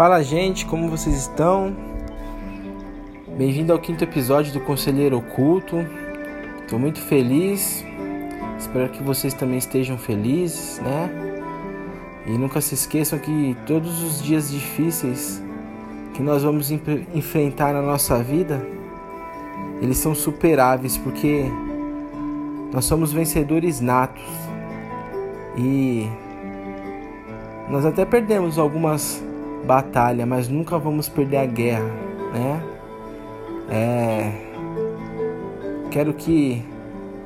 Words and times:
Fala 0.00 0.22
gente, 0.22 0.64
como 0.64 0.88
vocês 0.88 1.14
estão? 1.14 1.76
Bem-vindo 3.36 3.70
ao 3.70 3.78
quinto 3.78 4.02
episódio 4.02 4.50
do 4.50 4.58
Conselheiro 4.58 5.18
Oculto. 5.18 5.76
Estou 6.62 6.78
muito 6.78 6.98
feliz. 7.02 7.84
Espero 8.58 8.88
que 8.88 9.02
vocês 9.02 9.34
também 9.34 9.58
estejam 9.58 9.98
felizes, 9.98 10.78
né? 10.78 11.10
E 12.26 12.30
nunca 12.30 12.62
se 12.62 12.72
esqueçam 12.72 13.18
que 13.18 13.54
todos 13.66 14.02
os 14.02 14.22
dias 14.22 14.50
difíceis 14.50 15.42
que 16.14 16.22
nós 16.22 16.42
vamos 16.44 16.70
enfrentar 16.70 17.74
na 17.74 17.82
nossa 17.82 18.22
vida, 18.22 18.66
eles 19.82 19.98
são 19.98 20.14
superáveis 20.14 20.96
porque 20.96 21.44
nós 22.72 22.86
somos 22.86 23.12
vencedores 23.12 23.82
natos. 23.82 24.24
E 25.58 26.08
nós 27.68 27.84
até 27.84 28.06
perdemos 28.06 28.58
algumas 28.58 29.22
batalhas, 29.64 30.26
mas 30.26 30.48
nunca 30.48 30.78
vamos 30.78 31.08
perder 31.08 31.38
a 31.38 31.46
guerra, 31.46 31.90
né? 32.32 32.62
É... 33.70 34.32
Quero 35.90 36.12
que 36.14 36.64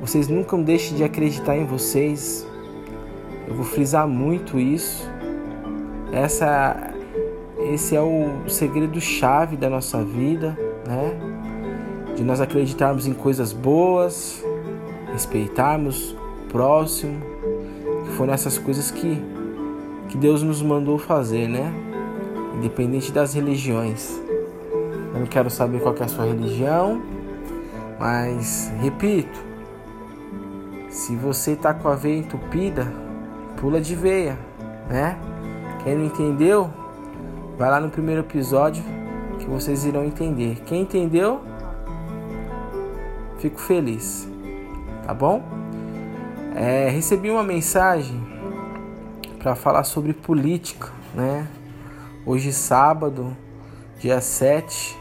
vocês 0.01 0.29
nunca 0.29 0.57
deixem 0.59 0.97
de 0.97 1.05
acreditar 1.05 1.57
em 1.57 1.65
vocês. 1.65 2.47
Eu 3.47 3.55
vou 3.55 3.65
frisar 3.65 4.07
muito 4.07 4.59
isso. 4.59 5.11
Essa, 6.13 6.93
esse 7.73 7.97
é 7.97 8.01
o 8.01 8.49
segredo 8.49 9.01
chave 9.01 9.57
da 9.57 9.69
nossa 9.69 10.03
vida, 10.03 10.57
né? 10.87 11.15
De 12.17 12.23
nós 12.23 12.41
acreditarmos 12.41 13.07
em 13.07 13.13
coisas 13.13 13.53
boas, 13.53 14.45
respeitarmos 15.13 16.13
o 16.13 16.49
próximo, 16.49 17.21
que 18.05 18.11
foram 18.13 18.33
essas 18.33 18.59
coisas 18.59 18.91
que, 18.91 19.21
que 20.09 20.17
Deus 20.17 20.43
nos 20.43 20.63
mandou 20.63 20.99
fazer, 20.99 21.49
né? 21.49 21.94
Independente 22.57 23.13
das 23.13 23.35
religiões. 23.35 24.21
Eu 25.13 25.21
não 25.21 25.27
quero 25.27 25.51
saber 25.51 25.81
qual 25.81 25.95
é 25.95 26.05
a 26.05 26.09
sua 26.09 26.25
religião, 26.25 27.01
mas 27.99 28.73
repito, 28.81 29.39
se 30.89 31.15
você 31.17 31.53
está 31.53 31.73
com 31.73 31.89
a 31.89 31.95
veia 31.95 32.19
entupida, 32.19 32.93
pula 33.57 33.81
de 33.81 33.95
veia, 33.95 34.39
né? 34.89 35.19
Quem 35.83 35.97
não 35.97 36.07
entendeu, 36.07 36.71
vai 37.59 37.71
lá 37.71 37.81
no 37.81 37.91
primeiro 37.91 38.23
episódio 38.23 38.83
que 39.39 39.47
vocês 39.47 39.85
irão 39.85 40.05
entender. 40.05 40.63
Quem 40.67 40.83
entendeu, 40.83 41.41
fico 43.39 43.61
feliz 43.61 44.29
tá 45.05 45.13
bom? 45.13 45.43
É, 46.55 46.89
recebi 46.89 47.31
uma 47.31 47.43
mensagem 47.43 48.21
para 49.39 49.55
falar 49.55 49.85
sobre 49.85 50.13
política, 50.13 50.91
né? 51.15 51.47
Hoje, 52.27 52.55
sábado, 52.55 53.37
dia 54.01 54.19
7, 54.19 54.97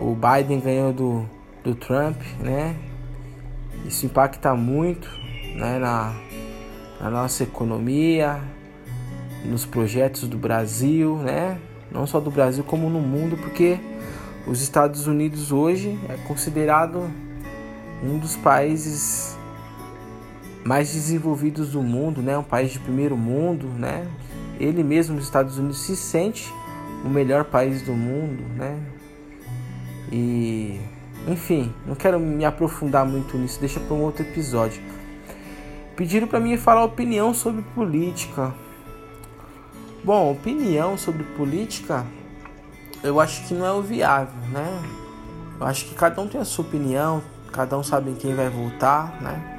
o 0.00 0.16
Biden 0.16 0.60
ganhou 0.60 0.94
do, 0.94 1.28
do 1.62 1.74
Trump, 1.74 2.16
né? 2.40 2.74
Isso 3.84 4.06
impacta 4.06 4.54
muito 4.54 5.06
né? 5.56 5.78
na, 5.78 6.14
na 6.98 7.10
nossa 7.10 7.42
economia, 7.42 8.40
nos 9.44 9.66
projetos 9.66 10.26
do 10.26 10.38
Brasil, 10.38 11.18
né? 11.18 11.58
Não 11.92 12.06
só 12.06 12.18
do 12.18 12.30
Brasil, 12.30 12.64
como 12.64 12.88
no 12.88 13.00
mundo, 13.00 13.36
porque 13.36 13.78
os 14.46 14.62
Estados 14.62 15.06
Unidos 15.06 15.52
hoje 15.52 16.00
é 16.08 16.16
considerado 16.26 17.10
um 18.02 18.16
dos 18.16 18.36
países 18.36 19.36
mais 20.64 20.94
desenvolvidos 20.94 21.72
do 21.72 21.82
mundo, 21.82 22.22
né? 22.22 22.38
Um 22.38 22.42
país 22.42 22.72
de 22.72 22.78
primeiro 22.78 23.18
mundo, 23.18 23.66
né? 23.66 24.06
Ele 24.58 24.82
mesmo, 24.82 25.18
os 25.18 25.24
Estados 25.24 25.58
Unidos, 25.58 25.82
se 25.82 25.96
sente 25.96 26.52
o 27.04 27.08
melhor 27.08 27.44
país 27.44 27.82
do 27.82 27.92
mundo, 27.92 28.42
né? 28.56 28.78
E, 30.10 30.80
enfim, 31.26 31.72
não 31.86 31.94
quero 31.94 32.18
me 32.20 32.44
aprofundar 32.44 33.04
muito 33.04 33.36
nisso, 33.36 33.58
deixa 33.60 33.80
para 33.80 33.94
um 33.94 34.02
outro 34.02 34.22
episódio. 34.22 34.82
Pediram 35.96 36.26
para 36.26 36.40
mim 36.40 36.56
falar 36.56 36.84
opinião 36.84 37.32
sobre 37.32 37.62
política. 37.74 38.52
Bom, 40.02 40.32
opinião 40.32 40.98
sobre 40.98 41.22
política, 41.22 42.04
eu 43.02 43.20
acho 43.20 43.46
que 43.46 43.54
não 43.54 43.64
é 43.64 43.72
o 43.72 43.80
viável, 43.80 44.38
né? 44.50 44.82
Eu 45.60 45.66
acho 45.66 45.86
que 45.86 45.94
cada 45.94 46.20
um 46.20 46.28
tem 46.28 46.40
a 46.40 46.44
sua 46.44 46.64
opinião, 46.64 47.22
cada 47.52 47.78
um 47.78 47.82
sabe 47.82 48.10
em 48.10 48.14
quem 48.14 48.34
vai 48.34 48.48
votar, 48.48 49.20
né? 49.22 49.53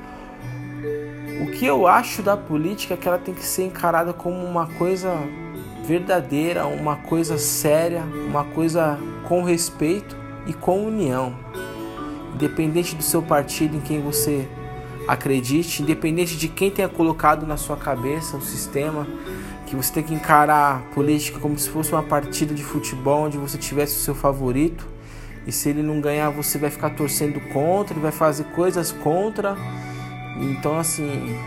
O 1.45 1.51
que 1.51 1.63
eu 1.63 1.85
acho 1.85 2.23
da 2.23 2.35
política 2.35 2.95
é 2.95 2.97
que 2.97 3.07
ela 3.07 3.19
tem 3.19 3.31
que 3.31 3.45
ser 3.45 3.65
encarada 3.65 4.11
como 4.11 4.43
uma 4.43 4.65
coisa 4.65 5.15
verdadeira, 5.85 6.65
uma 6.65 6.95
coisa 6.95 7.37
séria, 7.37 8.01
uma 8.01 8.43
coisa 8.43 8.97
com 9.27 9.43
respeito 9.43 10.17
e 10.47 10.53
com 10.53 10.83
união. 10.83 11.35
Independente 12.33 12.95
do 12.95 13.03
seu 13.03 13.21
partido 13.21 13.77
em 13.77 13.79
quem 13.79 14.01
você 14.01 14.47
acredite, 15.07 15.83
independente 15.83 16.35
de 16.35 16.47
quem 16.47 16.71
tenha 16.71 16.89
colocado 16.89 17.45
na 17.45 17.57
sua 17.57 17.77
cabeça 17.77 18.37
o 18.37 18.41
sistema, 18.41 19.07
que 19.67 19.75
você 19.75 19.93
tem 19.93 20.03
que 20.03 20.15
encarar 20.15 20.77
a 20.77 20.95
política 20.95 21.39
como 21.39 21.59
se 21.59 21.69
fosse 21.69 21.91
uma 21.91 22.01
partida 22.01 22.55
de 22.55 22.63
futebol 22.63 23.25
onde 23.25 23.37
você 23.37 23.55
tivesse 23.55 23.97
o 23.97 23.99
seu 23.99 24.15
favorito 24.15 24.87
e 25.45 25.51
se 25.51 25.69
ele 25.69 25.83
não 25.83 26.01
ganhar, 26.01 26.31
você 26.31 26.57
vai 26.57 26.71
ficar 26.71 26.89
torcendo 26.89 27.39
contra, 27.53 27.93
ele 27.93 28.01
vai 28.01 28.11
fazer 28.11 28.45
coisas 28.45 28.91
contra. 28.91 29.55
Então, 30.37 30.77
assim, 30.77 31.37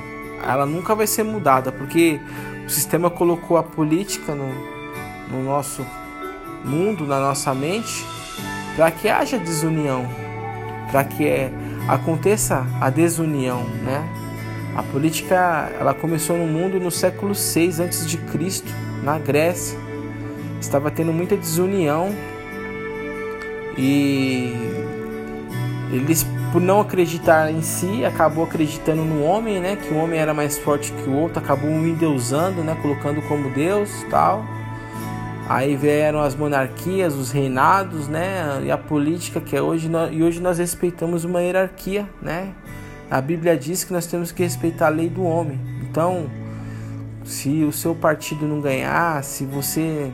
ela 0.43 0.65
nunca 0.65 0.95
vai 0.95 1.07
ser 1.07 1.23
mudada, 1.23 1.71
porque 1.71 2.21
o 2.67 2.71
sistema 2.71 3.11
colocou 3.11 3.57
a 3.57 3.63
política 3.63 4.35
no, 4.35 4.49
no 5.31 5.43
nosso 5.45 5.85
mundo, 6.65 7.07
na 7.07 7.21
nossa 7.21 7.55
mente, 7.55 8.05
para 8.77 8.91
que 8.91 9.09
haja 9.09 9.39
desunião, 9.39 10.07
para 10.91 11.05
que 11.05 11.27
é, 11.27 11.51
aconteça 11.89 12.67
a 12.81 12.91
desunião, 12.91 13.65
né? 13.85 14.09
A 14.77 14.83
política, 14.83 15.73
ela 15.81 15.93
começou 15.93 16.37
no 16.37 16.47
mundo 16.47 16.79
no 16.79 16.91
século 16.91 17.35
6 17.35 17.81
antes 17.81 18.07
de 18.07 18.17
Cristo, 18.17 18.73
na 19.03 19.19
Grécia. 19.19 19.77
Estava 20.61 20.91
tendo 20.91 21.13
muita 21.13 21.37
desunião 21.37 22.15
e 23.77 24.53
eles, 25.93 26.25
por 26.53 26.61
não 26.61 26.81
acreditar 26.81 27.51
em 27.51 27.63
si, 27.63 28.05
acabou 28.05 28.45
acreditando 28.45 29.05
no 29.05 29.23
homem, 29.23 29.61
né? 29.61 29.77
Que 29.77 29.93
o 29.93 29.99
homem 29.99 30.19
era 30.19 30.33
mais 30.33 30.59
forte 30.59 30.93
que 30.93 31.09
o 31.09 31.15
outro, 31.15 31.39
acabou 31.39 31.69
um 31.71 31.87
endeusando, 31.87 32.63
né? 32.63 32.77
Colocando 32.81 33.21
como 33.23 33.51
Deus, 33.51 33.91
tal. 34.11 34.45
Aí 35.49 35.77
vieram 35.77 36.21
as 36.21 36.35
monarquias, 36.35 37.15
os 37.15 37.31
reinados, 37.31 38.09
né? 38.09 38.63
E 38.65 38.71
a 38.71 38.79
política 38.79 39.41
que 39.41 39.57
é 39.57 39.63
hoje 39.63 39.91
e 40.13 40.23
hoje 40.23 40.41
nós 40.41 40.59
respeitamos 40.59 41.25
uma 41.25 41.43
hierarquia, 41.43 42.09
né? 42.21 42.53
A 43.11 43.21
Bíblia 43.21 43.57
diz 43.57 43.85
que 43.85 43.93
nós 43.93 44.07
temos 44.07 44.33
que 44.33 44.43
respeitar 44.43 44.87
a 44.87 44.91
lei 44.91 45.09
do 45.09 45.23
homem. 45.23 45.59
Então, 45.83 46.31
se 47.25 47.65
o 47.65 47.73
seu 47.73 47.95
partido 47.95 48.47
não 48.47 48.61
ganhar, 48.61 49.23
se 49.25 49.45
você 49.47 50.11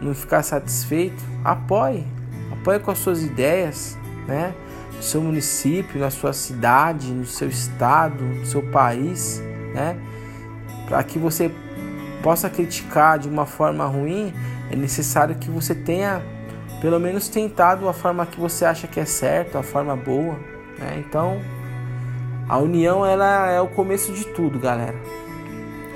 não 0.00 0.14
ficar 0.14 0.42
satisfeito, 0.42 1.22
apoie, 1.44 2.04
Apoie 2.52 2.80
com 2.80 2.90
as 2.90 2.98
suas 2.98 3.22
ideias, 3.22 3.96
né? 4.26 4.52
Seu 5.00 5.20
município, 5.20 6.00
na 6.00 6.10
sua 6.10 6.32
cidade, 6.32 7.12
no 7.12 7.26
seu 7.26 7.48
estado, 7.48 8.24
no 8.24 8.46
seu 8.46 8.62
país, 8.62 9.42
né? 9.74 9.96
Para 10.88 11.02
que 11.04 11.18
você 11.18 11.50
possa 12.22 12.50
criticar 12.50 13.18
de 13.18 13.28
uma 13.28 13.46
forma 13.46 13.86
ruim, 13.86 14.32
é 14.70 14.76
necessário 14.76 15.34
que 15.36 15.50
você 15.50 15.74
tenha 15.74 16.22
pelo 16.80 16.98
menos 16.98 17.28
tentado 17.28 17.88
a 17.88 17.92
forma 17.92 18.26
que 18.26 18.38
você 18.38 18.64
acha 18.64 18.86
que 18.86 19.00
é 19.00 19.04
certa, 19.04 19.60
a 19.60 19.62
forma 19.62 19.96
boa, 19.96 20.34
né? 20.78 21.02
Então, 21.06 21.40
a 22.48 22.58
união 22.58 23.04
ela 23.04 23.50
é 23.50 23.60
o 23.60 23.68
começo 23.68 24.12
de 24.12 24.24
tudo, 24.26 24.58
galera. 24.58 24.96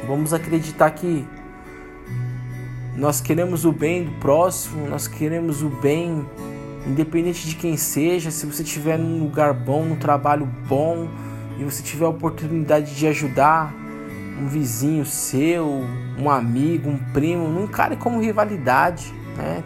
Vamos 0.07 0.33
acreditar 0.33 0.91
que 0.91 1.27
nós 2.97 3.21
queremos 3.21 3.65
o 3.65 3.73
bem 3.73 4.05
do 4.05 4.13
próximo, 4.13 4.87
nós 4.89 5.07
queremos 5.07 5.63
o 5.63 5.69
bem 5.69 6.27
independente 6.87 7.47
de 7.47 7.55
quem 7.57 7.77
seja, 7.77 8.31
se 8.31 8.47
você 8.47 8.63
estiver 8.63 8.99
num 8.99 9.21
lugar 9.21 9.53
bom, 9.53 9.85
num 9.85 9.97
trabalho 9.97 10.47
bom 10.67 11.09
e 11.59 11.65
você 11.65 11.83
tiver 11.83 12.07
a 12.07 12.09
oportunidade 12.09 12.95
de 12.95 13.07
ajudar 13.07 13.75
um 14.41 14.49
vizinho 14.49 15.05
seu, 15.05 15.85
um 16.19 16.31
amigo, 16.31 16.89
um 16.89 16.99
primo, 17.13 17.49
não 17.49 17.65
encare 17.65 17.97
como 17.97 18.21
rivalidade, 18.21 19.13
né? 19.37 19.63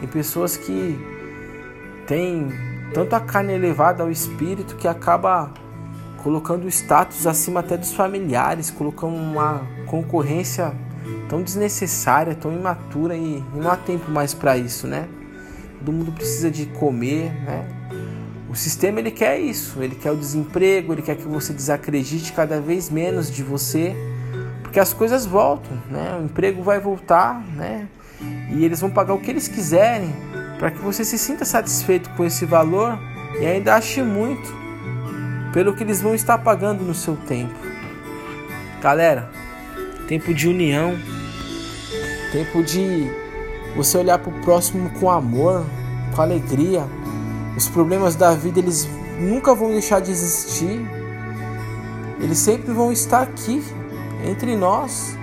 Tem 0.00 0.08
pessoas 0.08 0.56
que 0.56 0.98
têm 2.06 2.48
tanto 2.94 3.14
a 3.14 3.20
carne 3.20 3.52
elevada 3.52 4.02
ao 4.02 4.10
espírito 4.10 4.76
que 4.76 4.88
acaba 4.88 5.52
colocando 6.22 6.64
o 6.64 6.68
status 6.68 7.26
acima 7.26 7.60
até 7.60 7.76
dos 7.76 7.92
familiares, 7.92 8.70
colocando 8.70 9.14
uma 9.14 9.60
concorrência 9.86 10.72
tão 11.28 11.42
desnecessária, 11.42 12.34
tão 12.34 12.50
imatura 12.52 13.14
e 13.14 13.44
não 13.54 13.70
há 13.70 13.76
tempo 13.76 14.10
mais 14.10 14.32
para 14.32 14.56
isso, 14.56 14.86
né? 14.86 15.06
Todo 15.84 15.92
mundo 15.92 16.12
precisa 16.12 16.50
de 16.50 16.66
comer, 16.66 17.30
né? 17.44 17.68
O 18.48 18.54
sistema 18.54 19.00
ele 19.00 19.10
quer 19.10 19.38
isso, 19.38 19.82
ele 19.82 19.94
quer 19.94 20.12
o 20.12 20.16
desemprego, 20.16 20.92
ele 20.92 21.02
quer 21.02 21.16
que 21.16 21.26
você 21.26 21.52
desacredite 21.52 22.32
cada 22.32 22.60
vez 22.60 22.88
menos 22.88 23.30
de 23.30 23.42
você, 23.42 23.94
porque 24.62 24.80
as 24.80 24.92
coisas 24.92 25.26
voltam, 25.26 25.76
né? 25.90 26.16
O 26.20 26.24
emprego 26.24 26.62
vai 26.62 26.80
voltar, 26.80 27.44
né? 27.54 27.88
e 28.50 28.64
eles 28.64 28.80
vão 28.80 28.90
pagar 28.90 29.14
o 29.14 29.20
que 29.20 29.30
eles 29.30 29.48
quiserem 29.48 30.14
para 30.58 30.70
que 30.70 30.78
você 30.78 31.04
se 31.04 31.18
sinta 31.18 31.44
satisfeito 31.44 32.08
com 32.10 32.24
esse 32.24 32.46
valor 32.46 32.98
e 33.40 33.44
ainda 33.44 33.74
ache 33.74 34.02
muito 34.02 34.54
pelo 35.52 35.74
que 35.74 35.82
eles 35.82 36.00
vão 36.00 36.14
estar 36.14 36.38
pagando 36.38 36.84
no 36.84 36.94
seu 36.94 37.16
tempo. 37.16 37.54
Galera, 38.80 39.30
tempo 40.08 40.32
de 40.32 40.48
união, 40.48 40.96
tempo 42.32 42.62
de 42.62 43.10
você 43.76 43.98
olhar 43.98 44.18
para 44.18 44.30
o 44.30 44.40
próximo 44.40 44.90
com 45.00 45.10
amor, 45.10 45.64
com 46.14 46.22
alegria. 46.22 46.86
Os 47.56 47.68
problemas 47.68 48.14
da 48.14 48.34
vida 48.34 48.58
eles 48.58 48.88
nunca 49.18 49.54
vão 49.54 49.70
deixar 49.70 50.00
de 50.00 50.10
existir. 50.10 50.80
Eles 52.20 52.38
sempre 52.38 52.72
vão 52.72 52.92
estar 52.92 53.22
aqui 53.22 53.62
entre 54.24 54.56
nós. 54.56 55.16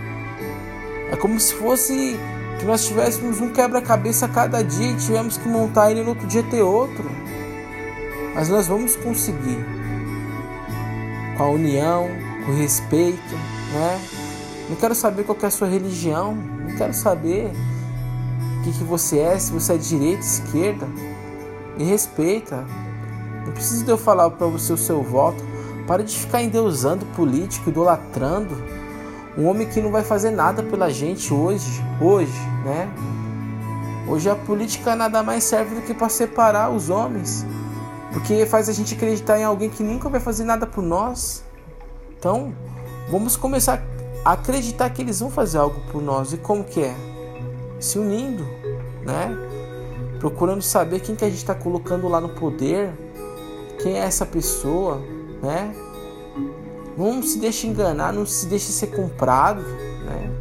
É 1.11 1.15
como 1.15 1.39
se 1.39 1.53
fosse 1.55 2.17
que 2.59 2.65
nós 2.65 2.85
tivéssemos 2.85 3.41
um 3.41 3.49
quebra-cabeça 3.49 4.27
cada 4.27 4.63
dia 4.63 4.91
e 4.91 4.95
tivemos 4.95 5.37
que 5.37 5.47
montar 5.47 5.91
ele 5.91 6.03
no 6.03 6.09
outro 6.09 6.27
dia 6.27 6.43
ter 6.43 6.61
outro. 6.61 7.09
Mas 8.35 8.49
nós 8.49 8.67
vamos 8.67 8.95
conseguir. 8.95 9.65
Com 11.37 11.43
a 11.43 11.49
união, 11.49 12.07
com 12.45 12.51
o 12.51 12.55
respeito, 12.55 13.35
né? 13.73 13.99
Não 14.69 14.75
quero 14.75 14.93
saber 14.93 15.23
qual 15.23 15.37
é 15.41 15.45
a 15.45 15.51
sua 15.51 15.67
religião, 15.67 16.33
não 16.35 16.75
quero 16.77 16.93
saber 16.93 17.51
o 18.61 18.73
que, 18.73 18.83
você 18.83 19.17
é, 19.17 19.39
se 19.39 19.51
você 19.51 19.73
é 19.73 19.77
direita, 19.77 20.21
esquerda. 20.21 20.87
Me 21.77 21.83
respeita. 21.83 22.63
Não 23.45 23.51
precisa 23.53 23.83
de 23.83 23.89
eu 23.89 23.97
falar 23.97 24.29
para 24.29 24.45
você 24.45 24.71
o 24.71 24.77
seu 24.77 25.01
voto. 25.01 25.43
Pare 25.87 26.03
de 26.03 26.15
ficar 26.15 26.43
endeusando 26.43 27.05
político, 27.07 27.69
idolatrando 27.69 28.55
um 29.37 29.47
homem 29.47 29.67
que 29.67 29.81
não 29.81 29.91
vai 29.91 30.03
fazer 30.03 30.29
nada 30.29 30.61
pela 30.61 30.89
gente 30.89 31.33
hoje, 31.33 31.81
hoje, 31.99 32.39
né? 32.63 32.89
Hoje 34.07 34.29
a 34.29 34.35
política 34.35 34.95
nada 34.95 35.23
mais 35.23 35.43
serve 35.43 35.75
do 35.75 35.81
que 35.81 35.93
para 35.93 36.09
separar 36.09 36.69
os 36.69 36.89
homens, 36.89 37.45
porque 38.11 38.45
faz 38.45 38.67
a 38.67 38.73
gente 38.73 38.93
acreditar 38.93 39.39
em 39.39 39.43
alguém 39.43 39.69
que 39.69 39.81
nunca 39.81 40.09
vai 40.09 40.19
fazer 40.19 40.43
nada 40.43 40.67
por 40.67 40.83
nós. 40.83 41.43
Então, 42.17 42.53
vamos 43.09 43.37
começar 43.37 43.81
a 44.25 44.33
acreditar 44.33 44.89
que 44.89 45.01
eles 45.01 45.19
vão 45.19 45.31
fazer 45.31 45.57
algo 45.57 45.79
por 45.91 46.01
nós. 46.01 46.33
E 46.33 46.37
como 46.37 46.63
que 46.63 46.81
é? 46.81 47.10
Se 47.81 47.99
unindo, 47.99 48.45
né? 49.03 49.35
Procurando 50.19 50.61
saber 50.61 51.01
quem 51.01 51.15
que 51.15 51.25
a 51.25 51.27
gente 51.27 51.39
está 51.39 51.55
colocando 51.55 52.07
lá 52.07 52.21
no 52.21 52.29
poder, 52.29 52.93
quem 53.81 53.97
é 53.97 54.03
essa 54.03 54.25
pessoa, 54.25 55.01
né? 55.41 55.75
Não 56.95 57.23
se 57.23 57.39
deixe 57.39 57.67
enganar, 57.67 58.13
não 58.13 58.25
se 58.25 58.45
deixe 58.45 58.71
ser 58.71 58.87
comprado. 58.87 59.61
Né? 59.61 60.31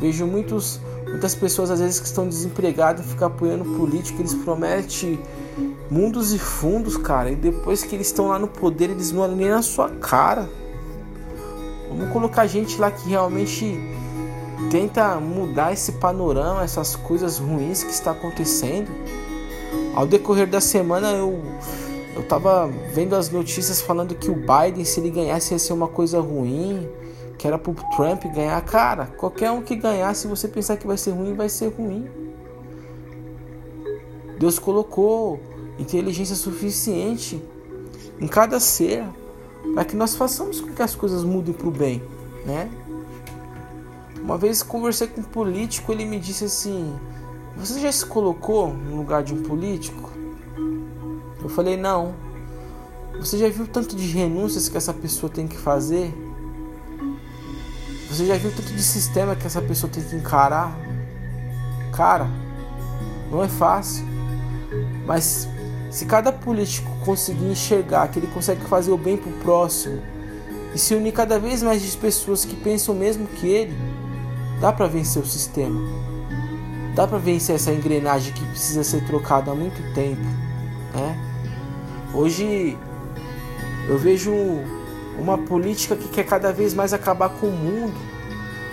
Vejo 0.00 0.26
muitos, 0.26 0.80
muitas 1.08 1.34
pessoas 1.34 1.70
às 1.70 1.80
vezes 1.80 2.00
que 2.00 2.06
estão 2.06 2.28
desempregadas 2.28 3.06
ficar 3.06 3.26
apoiando 3.26 3.64
político, 3.76 4.20
eles 4.20 4.34
prometem 4.34 5.20
mundos 5.90 6.32
e 6.32 6.38
fundos, 6.38 6.96
cara, 6.96 7.30
e 7.30 7.36
depois 7.36 7.84
que 7.84 7.94
eles 7.94 8.08
estão 8.08 8.28
lá 8.28 8.38
no 8.38 8.48
poder, 8.48 8.90
eles 8.90 9.12
não 9.12 9.22
olham 9.22 9.36
nem 9.36 9.48
na 9.48 9.62
sua 9.62 9.90
cara. 9.90 10.48
Vamos 11.88 12.12
colocar 12.12 12.46
gente 12.46 12.80
lá 12.80 12.90
que 12.90 13.08
realmente 13.08 13.78
tenta 14.70 15.16
mudar 15.16 15.72
esse 15.72 15.92
panorama, 15.92 16.62
essas 16.62 16.96
coisas 16.96 17.38
ruins 17.38 17.82
que 17.82 17.90
está 17.90 18.12
acontecendo. 18.12 18.90
Ao 19.94 20.06
decorrer 20.06 20.48
da 20.48 20.60
semana 20.60 21.10
eu 21.12 21.40
eu 22.14 22.24
vendo 22.92 23.16
as 23.16 23.28
notícias 23.28 23.80
falando 23.80 24.14
que 24.14 24.30
o 24.30 24.34
Biden, 24.34 24.84
se 24.84 25.00
ele 25.00 25.10
ganhasse, 25.10 25.52
ia 25.52 25.58
ser 25.58 25.72
uma 25.72 25.88
coisa 25.88 26.20
ruim, 26.20 26.88
que 27.36 27.46
era 27.46 27.58
pro 27.58 27.74
Trump 27.96 28.24
ganhar. 28.32 28.60
Cara, 28.62 29.06
qualquer 29.06 29.50
um 29.50 29.60
que 29.60 29.74
ganhar, 29.74 30.14
se 30.14 30.28
você 30.28 30.46
pensar 30.46 30.76
que 30.76 30.86
vai 30.86 30.96
ser 30.96 31.10
ruim, 31.10 31.34
vai 31.34 31.48
ser 31.48 31.72
ruim. 31.72 32.08
Deus 34.38 34.60
colocou 34.60 35.40
inteligência 35.78 36.36
suficiente 36.36 37.42
em 38.20 38.28
cada 38.28 38.60
ser 38.60 39.04
para 39.74 39.84
que 39.84 39.96
nós 39.96 40.14
façamos 40.14 40.60
com 40.60 40.72
que 40.72 40.82
as 40.82 40.94
coisas 40.94 41.24
mudem 41.24 41.52
para 41.52 41.66
o 41.66 41.70
bem, 41.70 42.00
né? 42.46 42.70
Uma 44.24 44.38
vez 44.38 44.62
conversei 44.62 45.06
com 45.06 45.20
um 45.20 45.24
político, 45.24 45.92
ele 45.92 46.06
me 46.06 46.18
disse 46.18 46.46
assim: 46.46 46.98
Você 47.58 47.78
já 47.78 47.92
se 47.92 48.06
colocou 48.06 48.72
no 48.72 48.96
lugar 48.96 49.22
de 49.22 49.34
um 49.34 49.42
político? 49.42 50.10
Eu 51.42 51.50
falei: 51.50 51.76
Não. 51.76 52.14
Você 53.20 53.36
já 53.36 53.50
viu 53.50 53.66
tanto 53.66 53.94
de 53.94 54.06
renúncias 54.06 54.66
que 54.66 54.78
essa 54.78 54.94
pessoa 54.94 55.30
tem 55.30 55.46
que 55.46 55.58
fazer? 55.58 56.12
Você 58.10 58.24
já 58.24 58.36
viu 58.38 58.50
tanto 58.50 58.72
de 58.72 58.82
sistema 58.82 59.36
que 59.36 59.46
essa 59.46 59.60
pessoa 59.60 59.92
tem 59.92 60.02
que 60.02 60.16
encarar? 60.16 60.74
Cara, 61.94 62.26
não 63.30 63.44
é 63.44 63.48
fácil. 63.48 64.06
Mas 65.06 65.46
se 65.90 66.06
cada 66.06 66.32
político 66.32 66.90
conseguir 67.04 67.44
enxergar 67.44 68.08
que 68.08 68.18
ele 68.18 68.26
consegue 68.28 68.62
fazer 68.62 68.90
o 68.90 68.96
bem 68.96 69.18
pro 69.18 69.30
próximo 69.32 70.02
e 70.74 70.78
se 70.78 70.94
unir 70.94 71.12
cada 71.12 71.38
vez 71.38 71.62
mais 71.62 71.82
de 71.82 71.94
pessoas 71.98 72.44
que 72.44 72.56
pensam 72.56 72.94
o 72.94 72.98
mesmo 72.98 73.26
que 73.28 73.46
ele, 73.46 73.93
dá 74.64 74.72
para 74.72 74.86
vencer 74.86 75.22
o 75.22 75.26
sistema. 75.26 75.78
Dá 76.94 77.06
para 77.06 77.18
vencer 77.18 77.54
essa 77.54 77.70
engrenagem 77.70 78.32
que 78.32 78.42
precisa 78.46 78.82
ser 78.82 79.04
trocada 79.04 79.50
há 79.50 79.54
muito 79.54 79.92
tempo, 79.92 80.22
né? 80.94 81.18
Hoje 82.14 82.78
eu 83.86 83.98
vejo 83.98 84.32
uma 85.18 85.36
política 85.36 85.94
que 85.94 86.08
quer 86.08 86.24
cada 86.24 86.50
vez 86.50 86.72
mais 86.72 86.94
acabar 86.94 87.28
com 87.28 87.48
o 87.48 87.52
mundo, 87.52 87.92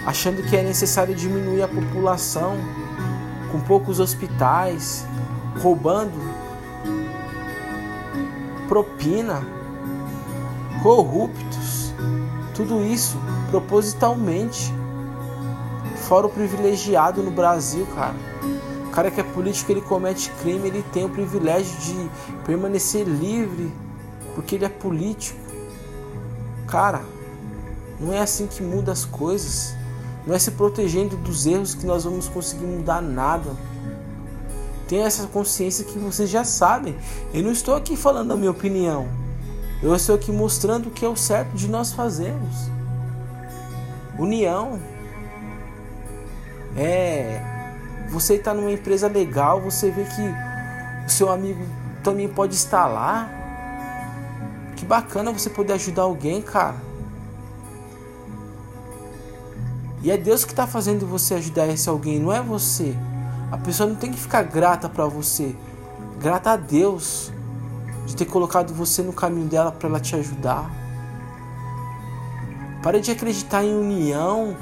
achando 0.06 0.42
que 0.44 0.56
é 0.56 0.64
necessário 0.64 1.14
diminuir 1.14 1.62
a 1.62 1.68
população, 1.68 2.56
com 3.52 3.60
poucos 3.60 4.00
hospitais, 4.00 5.06
roubando 5.62 6.14
propina, 8.70 9.46
corruptos, 10.82 11.94
tudo 12.56 12.82
isso 12.82 13.18
propositalmente. 13.50 14.81
Fora 16.12 16.28
o 16.28 16.30
privilegiado 16.30 17.24
no 17.24 17.31
Brasil, 17.31 17.88
cara. 17.96 18.18
O 18.86 18.90
cara 18.90 19.10
que 19.10 19.22
é 19.22 19.24
político, 19.24 19.72
ele 19.72 19.80
comete 19.80 20.30
crime, 20.42 20.68
ele 20.68 20.84
tem 20.92 21.06
o 21.06 21.10
privilégio 21.10 21.74
de 21.80 22.12
permanecer 22.46 23.08
livre 23.08 23.72
porque 24.36 24.56
ele 24.56 24.66
é 24.66 24.69
político. 24.69 25.40
Cara, 26.68 27.02
não 27.98 28.12
é 28.12 28.19
assim 28.19 28.46
que 28.46 28.62
muda 28.62 28.92
as 28.92 29.06
coisas. 29.06 29.74
Não 30.28 30.36
é 30.36 30.40
se 30.40 30.52
protegendo 30.52 31.16
dos 31.16 31.46
erros 31.46 31.74
que 31.74 31.86
nós 31.86 32.04
vamos 32.04 32.28
conseguir 32.28 32.66
mudar 32.66 33.02
nada. 33.02 33.56
Tenha 34.90 35.06
essa 35.06 35.25
consciência 35.28 35.85
que 35.85 35.97
vocês 35.97 36.30
já 36.30 36.44
sabem. 36.44 36.94
Eu 37.33 37.42
não 37.42 37.54
estou 37.54 37.74
aqui 37.74 37.95
falando 37.95 38.33
a 38.33 38.35
minha 38.35 38.52
opinião. 38.52 39.07
Eu 39.81 39.95
estou 39.95 40.16
aqui 40.16 40.30
mostrando 40.30 40.88
o 40.88 40.92
que 40.92 41.06
é 41.06 41.07
o 41.07 41.16
certo 41.16 41.56
de 41.56 41.69
nós 41.69 41.94
fazermos. 41.94 42.69
União. 44.19 44.78
É 46.75 47.51
você 48.11 48.35
está 48.35 48.54
numa 48.54 48.71
empresa 48.71 49.07
legal, 49.07 49.61
você 49.61 49.90
vê 49.90 50.04
que 50.04 50.21
o 51.07 51.09
seu 51.09 51.31
amigo 51.31 51.66
também 52.04 52.28
pode 52.28 52.54
estar 52.54 52.85
lá. 52.85 53.30
Que 54.75 54.85
bacana 54.85 55.31
você 55.31 55.49
poder 55.49 55.73
ajudar 55.73 56.04
alguém, 56.04 56.42
cara. 56.42 56.75
E 60.04 60.11
é 60.11 60.18
Deus 60.18 60.44
que 60.44 60.51
está 60.51 60.68
fazendo 60.68 61.07
você 61.07 61.35
ajudar 61.35 61.68
esse 61.68 61.87
alguém, 61.87 62.19
não 62.19 62.33
é 62.33 62.42
você. 62.42 62.94
A 63.49 63.57
pessoa 63.57 63.87
não 63.87 63.95
tem 63.95 64.11
que 64.11 64.19
ficar 64.19 64.44
grata 64.44 64.90
para 64.90 65.06
você. 65.06 65.56
Grata 66.19 66.51
a 66.51 66.57
Deus 66.57 67.31
de 68.06 68.16
ter 68.16 68.25
colocado 68.25 68.73
você 68.73 69.01
no 69.01 69.13
caminho 69.13 69.47
dela 69.47 69.71
para 69.71 69.87
ela 69.87 69.99
te 70.01 70.16
ajudar. 70.16 70.69
Pare 72.83 72.99
de 72.99 73.11
acreditar 73.11 73.63
em 73.63 73.73
união, 73.73 74.57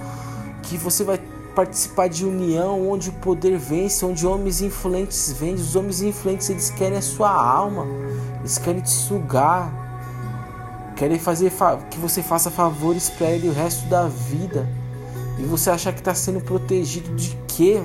que 0.62 0.78
você 0.78 1.04
vai 1.04 1.18
participar 1.60 2.08
de 2.08 2.26
união 2.26 2.90
onde 2.90 3.10
o 3.10 3.12
poder 3.12 3.58
vence, 3.58 4.06
onde 4.06 4.26
homens 4.26 4.62
influentes 4.62 5.34
vencem. 5.34 5.56
Os 5.56 5.76
homens 5.76 6.02
influentes 6.02 6.50
eles 6.50 6.70
querem 6.70 6.98
a 6.98 7.02
sua 7.02 7.30
alma, 7.30 7.86
eles 8.40 8.58
querem 8.58 8.80
te 8.80 8.90
sugar, 8.90 9.70
querem 10.96 11.20
fazer 11.20 11.52
que 11.92 12.00
você 12.00 12.24
faça 12.24 12.50
favores 12.50 13.10
para 13.10 13.30
ele 13.32 13.50
o 13.50 13.52
resto 13.52 13.86
da 13.90 14.08
vida. 14.08 14.70
E 15.38 15.44
você 15.44 15.70
achar 15.70 15.92
que 15.92 16.00
está 16.00 16.16
sendo 16.16 16.40
protegido 16.40 17.14
de 17.14 17.38
quê? 17.46 17.84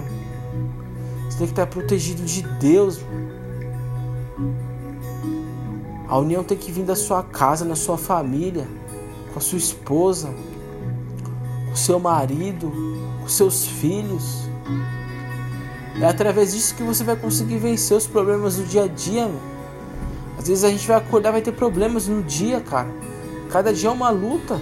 Você 1.29 1.39
tem 1.39 1.47
que 1.49 1.53
estar 1.53 1.67
tá 1.67 1.73
protegido 1.73 2.23
de 2.23 2.43
Deus. 2.43 3.01
A 6.09 6.17
união 6.17 6.45
tem 6.45 6.57
que 6.57 6.71
vir 6.71 6.85
da 6.85 6.95
sua 6.95 7.25
casa, 7.25 7.65
na 7.65 7.75
sua 7.75 7.99
família, 7.99 8.69
com 9.33 9.41
a 9.41 9.43
sua 9.43 9.59
esposa, 9.59 10.33
o 11.75 11.77
seu 11.77 11.99
marido, 11.99 12.73
com 13.21 13.29
seus 13.29 13.67
filhos. 13.67 14.49
É 16.01 16.07
através 16.07 16.53
disso 16.55 16.75
que 16.75 16.83
você 16.83 17.03
vai 17.05 17.17
conseguir 17.17 17.59
vencer 17.59 17.97
os 17.97 18.07
problemas 18.07 18.57
do 18.57 18.65
dia 18.65 18.85
a 18.85 18.89
dia. 18.89 19.27
Meu. 19.27 19.41
Às 20.39 20.49
vezes 20.49 20.65
a 20.65 20.71
gente 20.71 20.87
vai 20.87 20.97
acordar 20.97 21.33
vai 21.33 21.43
ter 21.43 21.53
problemas 21.53 22.07
no 22.07 22.23
dia, 22.23 22.61
cara. 22.61 22.89
Cada 23.51 23.73
dia 23.73 23.89
é 23.89 23.93
uma 23.93 24.11
luta. 24.11 24.61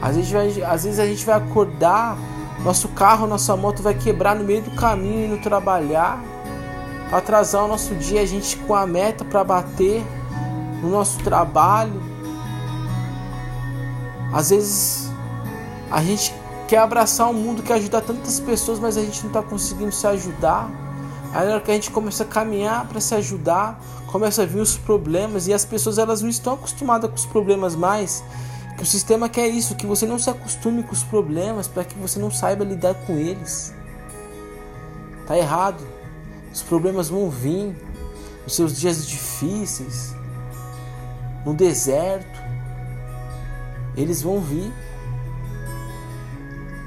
Às 0.00 0.16
vezes, 0.16 0.32
vai, 0.32 0.62
às 0.62 0.84
vezes 0.84 0.98
a 0.98 1.06
gente 1.06 1.24
vai 1.24 1.36
acordar 1.36 2.18
Nosso 2.64 2.88
carro, 2.88 3.26
nossa 3.26 3.56
moto 3.56 3.82
vai 3.82 3.94
quebrar 3.94 4.36
no 4.36 4.44
meio 4.44 4.62
do 4.62 4.70
caminho 4.72 5.26
indo 5.26 5.42
trabalhar. 5.42 6.22
Atrasar 7.10 7.64
o 7.64 7.68
nosso 7.68 7.94
dia, 7.96 8.22
a 8.22 8.26
gente 8.26 8.56
com 8.56 8.74
a 8.74 8.86
meta 8.86 9.24
para 9.24 9.44
bater 9.44 10.02
no 10.80 10.88
nosso 10.88 11.18
trabalho. 11.18 12.00
Às 14.32 14.50
vezes 14.50 15.11
a 15.92 16.02
gente 16.02 16.34
quer 16.66 16.78
abraçar 16.78 17.28
um 17.28 17.34
mundo 17.34 17.62
que 17.62 17.70
ajuda 17.70 18.00
tantas 18.00 18.40
pessoas, 18.40 18.78
mas 18.78 18.96
a 18.96 19.02
gente 19.02 19.20
não 19.20 19.28
está 19.28 19.42
conseguindo 19.42 19.92
se 19.92 20.06
ajudar. 20.06 20.70
Aí 21.34 21.46
na 21.46 21.52
hora 21.52 21.60
que 21.60 21.70
a 21.70 21.74
gente 21.74 21.90
começa 21.90 22.22
a 22.22 22.26
caminhar 22.26 22.88
para 22.88 22.98
se 22.98 23.14
ajudar, 23.14 23.78
começa 24.06 24.42
a 24.42 24.46
vir 24.46 24.60
os 24.60 24.74
problemas 24.74 25.46
e 25.48 25.52
as 25.52 25.66
pessoas 25.66 25.98
elas 25.98 26.22
não 26.22 26.30
estão 26.30 26.54
acostumadas 26.54 27.10
com 27.10 27.16
os 27.16 27.26
problemas 27.26 27.76
mais. 27.76 28.24
Que 28.74 28.82
o 28.82 28.86
sistema 28.86 29.28
quer 29.28 29.48
isso, 29.48 29.76
que 29.76 29.86
você 29.86 30.06
não 30.06 30.18
se 30.18 30.30
acostume 30.30 30.82
com 30.82 30.92
os 30.92 31.04
problemas 31.04 31.68
para 31.68 31.84
que 31.84 31.94
você 31.98 32.18
não 32.18 32.30
saiba 32.30 32.64
lidar 32.64 32.94
com 33.06 33.18
eles. 33.18 33.74
Tá 35.26 35.36
errado. 35.36 35.86
Os 36.54 36.62
problemas 36.62 37.10
vão 37.10 37.28
vir 37.28 37.76
nos 38.44 38.56
seus 38.56 38.80
dias 38.80 39.06
difíceis, 39.06 40.14
no 41.44 41.52
deserto. 41.52 42.40
Eles 43.94 44.22
vão 44.22 44.40
vir. 44.40 44.72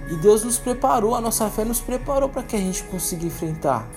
E 0.09 0.15
Deus 0.15 0.43
nos 0.43 0.59
preparou, 0.59 1.15
a 1.15 1.21
nossa 1.21 1.49
fé 1.49 1.65
nos 1.65 1.79
preparou 1.81 2.29
para 2.29 2.43
que 2.43 2.55
a 2.55 2.59
gente 2.59 2.83
consiga 2.83 3.25
enfrentar. 3.25 3.87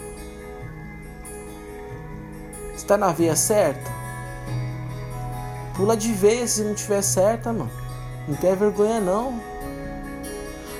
Está 2.75 2.97
na 2.97 3.13
veia 3.13 3.37
certa? 3.37 3.91
Pula 5.75 5.97
de 5.97 6.13
vez 6.13 6.53
se 6.53 6.63
não 6.63 6.75
tiver 6.75 7.03
certa, 7.03 7.53
mano. 7.53 7.71
Não 8.27 8.35
tenha 8.37 8.57
vergonha 8.57 9.01
não. 9.01 9.41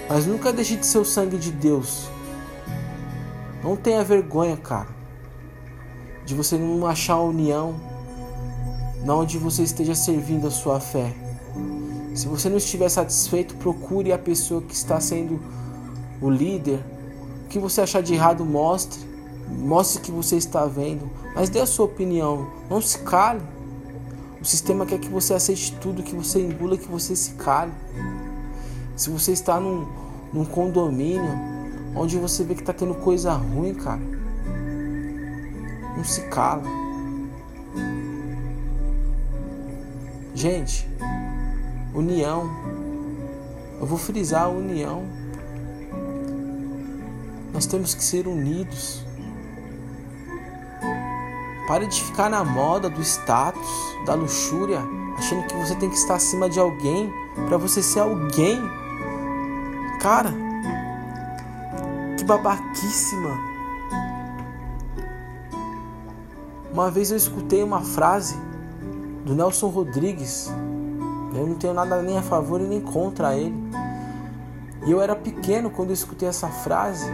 Mas 0.09 0.25
nunca 0.25 0.53
deixe 0.53 0.77
de 0.77 0.87
ser 0.87 0.99
o 0.99 1.05
sangue 1.05 1.37
de 1.37 1.53
Deus. 1.53 2.09
Não 3.63 3.77
tenha 3.77 4.03
vergonha, 4.03 4.57
cara. 4.57 4.89
De 6.25 6.35
você 6.35 6.57
não 6.57 6.87
achar 6.87 7.15
a 7.15 7.23
união. 7.23 7.75
Na 9.05 9.15
onde 9.15 9.37
você 9.37 9.63
esteja 9.63 9.95
servindo 9.95 10.47
a 10.47 10.51
sua 10.51 10.81
fé. 10.81 11.15
Se 12.19 12.27
você 12.27 12.49
não 12.49 12.57
estiver 12.57 12.89
satisfeito, 12.89 13.55
procure 13.55 14.13
a 14.13 14.19
pessoa 14.19 14.61
que 14.61 14.75
está 14.75 14.99
sendo 14.99 15.41
o 16.21 16.29
líder. 16.29 16.81
O 17.45 17.49
que 17.49 17.61
você 17.61 17.81
achar 17.81 18.03
de 18.03 18.13
errado, 18.13 18.45
mostre. 18.45 18.99
Mostre 19.49 20.03
que 20.03 20.11
você 20.11 20.35
está 20.35 20.67
vendo. 20.67 21.09
Mas 21.33 21.49
dê 21.49 21.61
a 21.61 21.67
sua 21.67 21.85
opinião. 21.85 22.51
Não 22.69 22.81
se 22.81 22.99
cale. 22.99 23.41
O 24.41 24.45
sistema 24.45 24.85
quer 24.85 24.99
que 24.99 25.09
você 25.09 25.33
aceite 25.33 25.77
tudo, 25.81 26.03
que 26.03 26.13
você 26.13 26.41
engula, 26.41 26.77
que 26.77 26.89
você 26.89 27.15
se 27.15 27.35
cale. 27.35 27.73
Se 28.97 29.11
você 29.11 29.31
está 29.31 29.61
num, 29.61 29.87
num 30.33 30.45
condomínio 30.45 31.31
onde 31.95 32.19
você 32.19 32.43
vê 32.43 32.57
que 32.57 32.63
está 32.63 32.73
tendo 32.73 32.97
coisa 32.97 33.33
ruim, 33.33 33.75
cara, 33.75 34.01
não 35.97 36.03
se 36.03 36.23
cala. 36.23 36.65
Gente, 40.35 40.89
união. 41.95 42.51
Eu 43.81 43.87
vou 43.87 43.99
frisar 43.99 44.45
a 44.45 44.49
união. 44.49 45.05
Nós 47.53 47.67
temos 47.67 47.95
que 47.95 48.03
ser 48.03 48.27
unidos. 48.27 49.05
Pare 51.67 51.87
de 51.87 52.03
ficar 52.03 52.31
na 52.31 52.43
moda 52.45 52.89
do 52.89 53.03
status, 53.03 53.69
da 54.07 54.15
luxúria, 54.15 54.81
achando 55.19 55.47
que 55.47 55.55
você 55.57 55.75
tem 55.75 55.91
que 55.91 55.97
estar 55.97 56.15
acima 56.15 56.49
de 56.49 56.59
alguém 56.59 57.13
para 57.47 57.59
você 57.59 57.83
ser 57.83 58.01
alguém. 58.01 58.59
Cara, 60.01 60.33
que 62.17 62.25
babaquíssima. 62.25 63.37
Uma 66.73 66.91
vez 66.91 67.11
eu 67.11 67.17
escutei 67.17 67.63
uma 67.63 67.81
frase 67.81 68.37
do 69.25 69.35
Nelson 69.35 69.69
Rodrigues. 69.69 70.51
Eu 71.39 71.47
não 71.47 71.55
tenho 71.55 71.73
nada 71.73 72.03
nem 72.03 72.19
a 72.19 72.23
favor 72.23 72.61
e 72.61 72.65
nem 72.65 72.81
contra 72.81 73.37
ele. 73.37 73.55
E 74.87 74.91
eu 74.91 75.01
era 75.01 75.15
pequeno 75.15 75.71
quando 75.71 75.91
eu 75.91 75.95
escutei 75.95 76.29
essa 76.29 76.49
frase. 76.49 77.09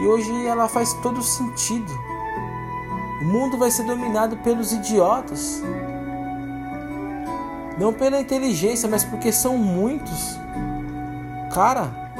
E 0.00 0.06
hoje 0.06 0.46
ela 0.46 0.68
faz 0.68 0.92
todo 0.94 1.22
sentido. 1.22 1.92
O 3.22 3.24
mundo 3.24 3.56
vai 3.56 3.70
ser 3.70 3.84
dominado 3.84 4.36
pelos 4.38 4.72
idiotas. 4.72 5.62
Não 7.78 7.92
pela 7.92 8.20
inteligência, 8.20 8.88
mas 8.88 9.04
porque 9.04 9.30
são 9.30 9.56
muitos. 9.56 10.38
Cara, 11.54 12.12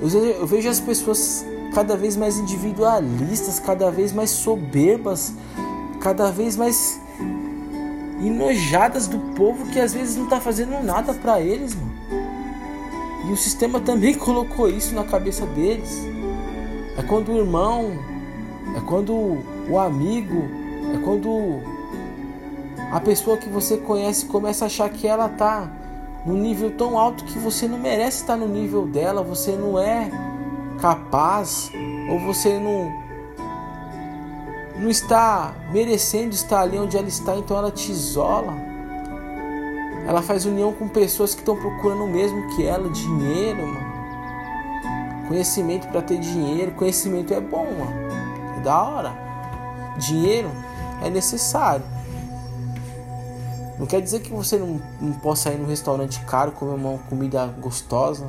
eu 0.00 0.46
vejo 0.46 0.68
as 0.68 0.80
pessoas 0.80 1.44
cada 1.74 1.96
vez 1.96 2.16
mais 2.16 2.38
individualistas, 2.38 3.58
cada 3.58 3.90
vez 3.90 4.12
mais 4.12 4.30
soberbas, 4.30 5.34
cada 6.00 6.30
vez 6.30 6.56
mais 6.56 7.00
enojadas 8.20 9.06
do 9.06 9.18
povo 9.34 9.66
que 9.66 9.80
às 9.80 9.94
vezes 9.94 10.16
não 10.16 10.26
tá 10.26 10.40
fazendo 10.40 10.82
nada 10.82 11.14
para 11.14 11.40
eles, 11.40 11.74
mano. 11.74 11.90
E 13.28 13.32
o 13.32 13.36
sistema 13.36 13.80
também 13.80 14.14
colocou 14.18 14.68
isso 14.68 14.94
na 14.94 15.04
cabeça 15.04 15.46
deles. 15.46 16.06
É 16.96 17.02
quando 17.02 17.32
o 17.32 17.38
irmão, 17.38 17.92
é 18.76 18.80
quando 18.80 19.38
o 19.68 19.78
amigo, 19.78 20.44
é 20.94 20.98
quando 20.98 21.60
a 22.90 23.00
pessoa 23.00 23.36
que 23.36 23.48
você 23.48 23.76
conhece 23.76 24.26
começa 24.26 24.64
a 24.64 24.66
achar 24.66 24.88
que 24.90 25.06
ela 25.06 25.28
tá 25.28 25.70
num 26.26 26.36
nível 26.36 26.70
tão 26.72 26.98
alto 26.98 27.24
que 27.24 27.38
você 27.38 27.66
não 27.66 27.78
merece 27.78 28.22
estar 28.22 28.36
no 28.36 28.48
nível 28.48 28.86
dela, 28.86 29.22
você 29.22 29.52
não 29.52 29.78
é 29.78 30.10
capaz 30.80 31.70
ou 32.10 32.18
você 32.18 32.58
não 32.58 32.99
não 34.80 34.88
está 34.88 35.54
merecendo 35.70 36.34
estar 36.34 36.62
ali 36.62 36.78
onde 36.78 36.96
ela 36.96 37.06
está, 37.06 37.36
então 37.36 37.56
ela 37.56 37.70
te 37.70 37.92
isola. 37.92 38.54
Ela 40.06 40.22
faz 40.22 40.46
união 40.46 40.72
com 40.72 40.88
pessoas 40.88 41.34
que 41.34 41.42
estão 41.42 41.54
procurando 41.54 42.04
o 42.04 42.08
mesmo 42.08 42.56
que 42.56 42.66
ela, 42.66 42.88
dinheiro, 42.88 43.66
mano. 43.66 43.90
Conhecimento 45.28 45.86
para 45.88 46.00
ter 46.00 46.18
dinheiro, 46.18 46.72
conhecimento 46.72 47.32
é 47.34 47.40
bom, 47.40 47.66
mano. 47.66 48.56
É 48.56 48.60
da 48.62 48.82
hora. 48.82 49.12
Dinheiro 49.98 50.50
é 51.02 51.10
necessário. 51.10 51.84
Não 53.78 53.86
quer 53.86 54.00
dizer 54.00 54.20
que 54.20 54.32
você 54.32 54.56
não, 54.56 54.80
não 54.98 55.12
possa 55.12 55.50
ir 55.50 55.58
num 55.58 55.66
restaurante 55.66 56.20
caro, 56.24 56.52
comer 56.52 56.74
uma 56.74 56.98
comida 57.00 57.46
gostosa, 57.60 58.26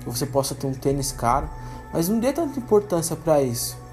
que 0.00 0.06
você 0.06 0.26
possa 0.26 0.54
ter 0.54 0.66
um 0.66 0.74
tênis 0.74 1.12
caro, 1.12 1.48
mas 1.92 2.10
não 2.10 2.20
dê 2.20 2.32
tanta 2.32 2.58
importância 2.58 3.16
para 3.16 3.42
isso. 3.42 3.83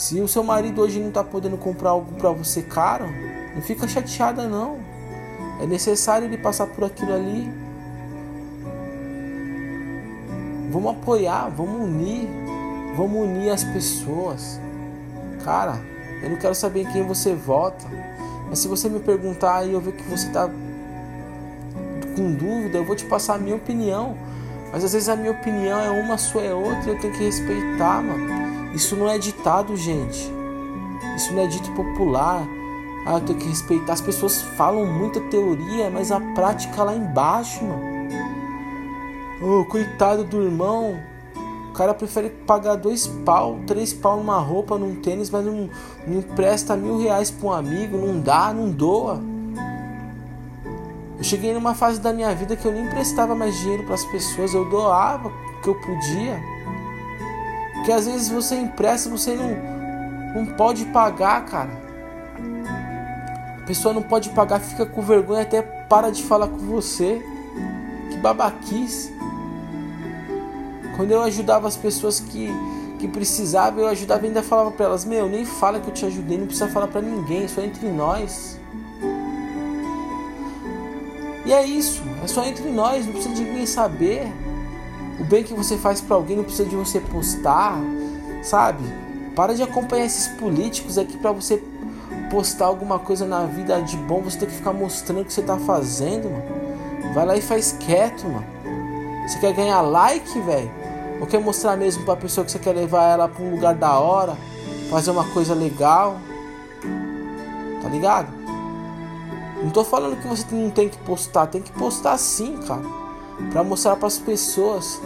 Se 0.00 0.18
o 0.18 0.26
seu 0.26 0.42
marido 0.42 0.80
hoje 0.80 0.98
não 0.98 1.08
está 1.08 1.22
podendo 1.22 1.58
comprar 1.58 1.90
algo 1.90 2.14
para 2.14 2.30
você 2.30 2.62
caro, 2.62 3.04
não 3.54 3.60
fica 3.60 3.86
chateada 3.86 4.48
não. 4.48 4.78
É 5.60 5.66
necessário 5.66 6.26
ele 6.26 6.38
passar 6.38 6.66
por 6.68 6.84
aquilo 6.84 7.12
ali. 7.12 7.52
Vamos 10.70 10.92
apoiar, 10.92 11.50
vamos 11.50 11.82
unir, 11.82 12.26
vamos 12.96 13.28
unir 13.28 13.50
as 13.50 13.62
pessoas. 13.62 14.58
Cara, 15.44 15.78
eu 16.22 16.30
não 16.30 16.38
quero 16.38 16.54
saber 16.54 16.80
em 16.80 16.92
quem 16.92 17.06
você 17.06 17.34
vota. 17.34 17.84
Mas 18.48 18.60
se 18.60 18.68
você 18.68 18.88
me 18.88 19.00
perguntar 19.00 19.66
e 19.66 19.74
eu 19.74 19.82
ver 19.82 19.92
que 19.92 20.02
você 20.04 20.28
está 20.28 20.48
com 22.16 22.32
dúvida, 22.32 22.78
eu 22.78 22.86
vou 22.86 22.96
te 22.96 23.04
passar 23.04 23.34
a 23.34 23.38
minha 23.38 23.56
opinião. 23.56 24.16
Mas 24.72 24.82
às 24.82 24.94
vezes 24.94 25.10
a 25.10 25.14
minha 25.14 25.32
opinião 25.32 25.78
é 25.78 25.90
uma, 25.90 26.14
a 26.14 26.18
sua 26.18 26.40
é 26.40 26.54
outra 26.54 26.86
e 26.86 26.88
eu 26.88 26.98
tenho 26.98 27.12
que 27.12 27.22
respeitar, 27.22 28.02
mano. 28.02 28.39
Isso 28.74 28.96
não 28.96 29.08
é 29.08 29.18
ditado, 29.18 29.76
gente. 29.76 30.32
Isso 31.16 31.32
não 31.32 31.42
é 31.42 31.46
dito 31.46 31.70
popular. 31.72 32.46
Ah, 33.06 33.14
eu 33.14 33.20
tenho 33.20 33.38
que 33.38 33.48
respeitar. 33.48 33.94
As 33.94 34.00
pessoas 34.00 34.42
falam 34.42 34.86
muita 34.86 35.20
teoria, 35.20 35.90
mas 35.90 36.12
a 36.12 36.20
prática 36.34 36.82
lá 36.84 36.94
embaixo, 36.94 37.64
mano. 37.64 37.90
Oh, 39.42 39.64
coitado 39.64 40.22
do 40.24 40.42
irmão 40.42 41.00
o 41.70 41.72
cara 41.72 41.94
prefere 41.94 42.30
pagar 42.30 42.74
dois 42.74 43.06
pau, 43.06 43.60
três 43.64 43.92
pau 43.92 44.16
numa 44.16 44.38
roupa, 44.38 44.76
num 44.76 44.96
tênis, 44.96 45.30
mas 45.30 45.46
não, 45.46 45.70
não 46.04 46.18
empresta 46.18 46.76
mil 46.76 46.98
reais 46.98 47.30
para 47.30 47.48
um 47.48 47.52
amigo, 47.52 47.96
não 47.96 48.20
dá, 48.20 48.52
não 48.52 48.68
doa. 48.68 49.20
Eu 51.16 51.22
cheguei 51.22 51.54
numa 51.54 51.72
fase 51.72 52.00
da 52.00 52.12
minha 52.12 52.34
vida 52.34 52.56
que 52.56 52.66
eu 52.66 52.72
nem 52.72 52.86
emprestava 52.86 53.36
mais 53.36 53.56
dinheiro 53.60 53.84
para 53.84 53.94
as 53.94 54.04
pessoas, 54.06 54.52
eu 54.52 54.68
doava 54.68 55.28
o 55.28 55.60
que 55.62 55.68
eu 55.68 55.74
podia. 55.76 56.42
Porque 57.80 57.92
às 57.92 58.04
vezes 58.04 58.28
você 58.28 58.56
empresta, 58.56 59.08
você 59.08 59.34
não, 59.34 59.56
não 60.34 60.46
pode 60.54 60.84
pagar, 60.86 61.46
cara. 61.46 61.70
A 63.62 63.66
pessoa 63.66 63.94
não 63.94 64.02
pode 64.02 64.28
pagar, 64.30 64.60
fica 64.60 64.84
com 64.84 65.00
vergonha, 65.00 65.42
até 65.42 65.62
para 65.62 66.10
de 66.10 66.22
falar 66.22 66.48
com 66.48 66.58
você. 66.58 67.24
Que 68.10 68.18
babaquice. 68.18 69.14
Quando 70.94 71.12
eu 71.12 71.22
ajudava 71.22 71.66
as 71.66 71.76
pessoas 71.76 72.20
que, 72.20 72.50
que 72.98 73.08
precisavam, 73.08 73.80
eu 73.80 73.88
ajudava 73.88 74.24
e 74.24 74.28
ainda 74.28 74.42
falava 74.42 74.70
para 74.72 74.84
elas: 74.84 75.06
Meu, 75.06 75.26
nem 75.26 75.46
fala 75.46 75.80
que 75.80 75.88
eu 75.88 75.94
te 75.94 76.04
ajudei, 76.04 76.36
não 76.36 76.46
precisa 76.46 76.68
falar 76.68 76.88
para 76.88 77.00
ninguém, 77.00 77.48
só 77.48 77.62
entre 77.62 77.88
nós. 77.88 78.60
E 81.46 81.52
é 81.52 81.64
isso, 81.64 82.02
é 82.22 82.26
só 82.26 82.44
entre 82.44 82.68
nós, 82.68 83.06
não 83.06 83.14
precisa 83.14 83.34
de 83.34 83.42
ninguém 83.42 83.64
saber. 83.64 84.30
O 85.20 85.24
bem 85.24 85.44
que 85.44 85.52
você 85.52 85.76
faz 85.76 86.00
para 86.00 86.16
alguém 86.16 86.36
não 86.36 86.44
precisa 86.44 86.68
de 86.68 86.74
você 86.74 86.98
postar, 86.98 87.78
sabe? 88.42 88.82
Para 89.36 89.54
de 89.54 89.62
acompanhar 89.62 90.06
esses 90.06 90.28
políticos 90.28 90.96
aqui 90.96 91.18
para 91.18 91.30
você 91.30 91.62
postar 92.30 92.66
alguma 92.66 92.98
coisa 92.98 93.26
na 93.26 93.44
vida 93.44 93.80
de 93.82 93.96
bom, 93.96 94.22
você 94.22 94.38
tem 94.38 94.48
que 94.48 94.54
ficar 94.54 94.72
mostrando 94.72 95.20
o 95.20 95.24
que 95.24 95.32
você 95.32 95.42
tá 95.42 95.58
fazendo, 95.58 96.30
mano. 96.30 97.12
Vai 97.12 97.26
lá 97.26 97.36
e 97.36 97.42
faz 97.42 97.76
quieto, 97.78 98.24
mano. 98.24 98.46
Você 99.26 99.38
quer 99.38 99.52
ganhar 99.52 99.80
like, 99.82 100.40
velho? 100.40 100.70
Ou 101.20 101.26
quer 101.26 101.40
mostrar 101.40 101.76
mesmo 101.76 102.04
pra 102.04 102.16
pessoa 102.16 102.44
que 102.44 102.50
você 102.50 102.58
quer 102.58 102.72
levar 102.72 103.04
ela 103.04 103.28
pra 103.28 103.44
um 103.44 103.50
lugar 103.50 103.74
da 103.74 103.98
hora, 103.98 104.36
fazer 104.88 105.10
uma 105.10 105.24
coisa 105.32 105.54
legal? 105.54 106.16
Tá 107.82 107.88
ligado? 107.88 108.28
Não 109.62 109.70
tô 109.70 109.84
falando 109.84 110.16
que 110.16 110.26
você 110.26 110.46
não 110.50 110.70
tem 110.70 110.88
que 110.88 110.96
postar, 110.98 111.46
tem 111.46 111.60
que 111.60 111.72
postar 111.72 112.16
sim, 112.16 112.56
cara. 112.66 112.99
Pra 113.50 113.64
mostrar 113.64 113.96
para 113.96 114.06
as 114.06 114.18
pessoas 114.18 115.00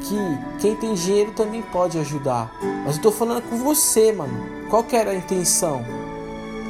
que 0.00 0.16
quem 0.60 0.76
tem 0.76 0.94
dinheiro 0.94 1.32
também 1.32 1.62
pode 1.62 1.98
ajudar. 1.98 2.52
Mas 2.84 2.96
eu 2.96 3.02
tô 3.02 3.10
falando 3.10 3.42
com 3.48 3.56
você, 3.56 4.12
mano. 4.12 4.68
Qual 4.68 4.84
que 4.84 4.96
era 4.96 5.10
a 5.10 5.14
intenção? 5.14 5.84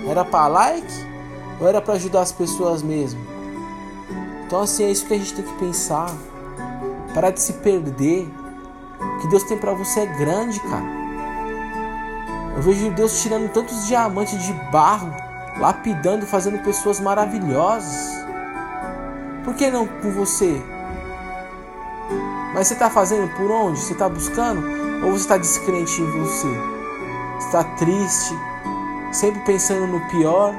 Era 0.09 0.25
para 0.25 0.49
like 0.49 1.12
ou 1.61 1.68
era 1.68 1.80
para 1.80 1.94
ajudar 1.94 2.23
as 2.23 2.32
pessoas 2.32 2.82
mesmo? 2.82 3.21
Então 4.47 4.61
assim 4.61 4.85
é 4.85 4.90
isso 4.90 5.06
que 5.06 5.14
a 5.14 5.18
gente 5.18 5.35
tem 5.35 5.44
que 5.44 5.54
pensar. 5.54 6.14
Parar 7.14 7.30
de 7.30 7.40
se 7.40 7.54
perder. 7.54 8.28
O 9.00 9.18
que 9.21 9.28
Deus 9.28 9.42
tem 9.44 9.59
para 9.59 9.73
você 9.73 10.00
é 10.00 10.06
grande, 10.06 10.61
cara. 10.61 11.02
Eu 12.56 12.62
vejo 12.62 12.90
Deus 12.90 13.23
tirando 13.23 13.50
tantos 13.50 13.87
diamantes 13.87 14.42
de 14.44 14.52
barro, 14.71 15.11
lapidando, 15.59 16.26
fazendo 16.26 16.62
pessoas 16.62 17.00
maravilhosas. 17.00 18.11
Por 19.44 19.54
que 19.54 19.71
não 19.71 19.87
com 19.87 20.11
você? 20.11 20.62
Mas 22.54 22.68
você 22.68 22.75
está 22.75 22.90
fazendo 22.90 23.28
por 23.35 23.50
onde? 23.50 23.78
Você 23.78 23.92
está 23.92 24.09
buscando? 24.09 24.62
Ou 25.04 25.12
você 25.12 25.25
está 25.25 25.37
descrente 25.38 26.00
em 26.00 26.11
você? 26.11 26.49
Está 27.38 27.64
triste? 27.76 28.35
Sempre 29.11 29.40
pensando 29.42 29.87
no 29.87 30.00
pior? 30.09 30.54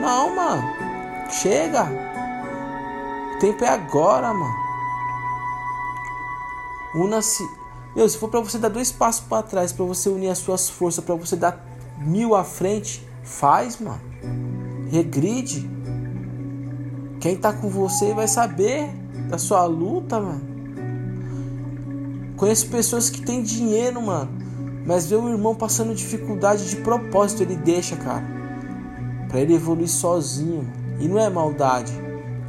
Não, 0.00 0.34
mano. 0.34 0.62
Chega. 1.30 1.88
O 3.34 3.38
tempo 3.38 3.64
é 3.64 3.68
agora, 3.68 4.32
mano. 4.34 4.54
Una-se. 6.94 7.48
Meu, 7.94 8.08
se 8.08 8.18
for 8.18 8.28
para 8.28 8.40
você 8.40 8.58
dar 8.58 8.68
dois 8.68 8.92
passos 8.92 9.24
para 9.26 9.42
trás, 9.42 9.72
para 9.72 9.84
você 9.84 10.08
unir 10.08 10.28
as 10.28 10.38
suas 10.38 10.68
forças, 10.68 11.04
para 11.04 11.14
você 11.14 11.36
dar 11.36 11.64
mil 11.98 12.34
à 12.34 12.44
frente, 12.44 13.06
faz, 13.22 13.80
mano. 13.80 14.00
Regride. 14.90 15.68
Quem 17.20 17.36
tá 17.36 17.52
com 17.52 17.68
você 17.68 18.14
vai 18.14 18.28
saber 18.28 18.88
da 19.28 19.38
sua 19.38 19.64
luta, 19.64 20.20
mano. 20.20 20.49
Conheço 22.40 22.68
pessoas 22.68 23.10
que 23.10 23.20
têm 23.20 23.42
dinheiro, 23.42 24.00
mano, 24.00 24.30
mas 24.86 25.04
vê 25.04 25.14
o 25.14 25.28
irmão 25.28 25.54
passando 25.54 25.94
dificuldade 25.94 26.70
de 26.70 26.76
propósito, 26.76 27.42
ele 27.42 27.54
deixa, 27.54 27.96
cara, 27.96 28.24
para 29.28 29.40
ele 29.40 29.54
evoluir 29.54 29.90
sozinho. 29.90 30.66
E 30.98 31.06
não 31.06 31.18
é 31.18 31.28
maldade. 31.28 31.92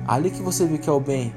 Ali 0.07 0.31
que 0.31 0.41
você 0.41 0.65
vê 0.65 0.77
que 0.77 0.89
é 0.89 0.93
o 0.93 0.99
bem. 1.01 1.35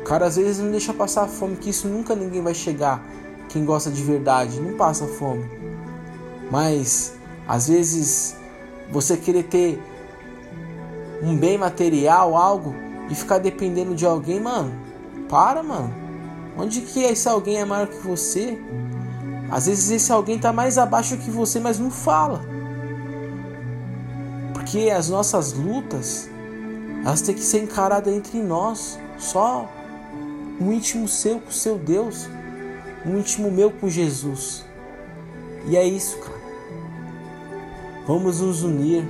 O 0.00 0.04
cara 0.04 0.26
às 0.26 0.36
vezes 0.36 0.62
não 0.62 0.70
deixa 0.70 0.94
passar 0.94 1.26
fome, 1.26 1.56
que 1.56 1.70
isso 1.70 1.88
nunca 1.88 2.14
ninguém 2.14 2.40
vai 2.40 2.54
chegar. 2.54 3.04
Quem 3.48 3.64
gosta 3.64 3.90
de 3.90 4.04
verdade 4.04 4.60
não 4.60 4.76
passa 4.76 5.08
fome. 5.08 5.44
Mas 6.52 7.12
às 7.48 7.66
vezes 7.66 8.36
você 8.92 9.16
querer 9.16 9.42
ter 9.42 9.82
um 11.20 11.36
bem 11.36 11.58
material, 11.58 12.36
algo 12.36 12.72
e 13.10 13.16
ficar 13.16 13.38
dependendo 13.38 13.96
de 13.96 14.06
alguém, 14.06 14.38
mano, 14.38 14.72
para, 15.28 15.60
mano. 15.60 15.97
Onde 16.58 16.80
que 16.80 17.04
esse 17.04 17.28
alguém 17.28 17.58
é 17.58 17.64
maior 17.64 17.86
que 17.86 18.04
você? 18.04 18.58
Às 19.48 19.66
vezes 19.66 19.90
esse 19.90 20.10
alguém 20.10 20.36
está 20.36 20.52
mais 20.52 20.76
abaixo 20.76 21.16
que 21.16 21.30
você, 21.30 21.60
mas 21.60 21.78
não 21.78 21.90
fala. 21.90 22.42
Porque 24.52 24.90
as 24.90 25.08
nossas 25.08 25.52
lutas, 25.52 26.28
elas 27.04 27.22
têm 27.22 27.36
que 27.36 27.42
ser 27.42 27.62
encaradas 27.62 28.12
entre 28.12 28.42
nós. 28.42 28.98
Só 29.16 29.70
um 30.60 30.72
íntimo 30.72 31.06
seu 31.06 31.38
com 31.38 31.48
o 31.48 31.52
seu 31.52 31.78
Deus. 31.78 32.28
Um 33.06 33.18
íntimo 33.18 33.50
meu 33.50 33.70
com 33.70 33.88
Jesus. 33.88 34.64
E 35.66 35.76
é 35.76 35.86
isso, 35.86 36.18
cara. 36.18 36.38
Vamos 38.06 38.40
nos 38.40 38.64
unir. 38.64 39.04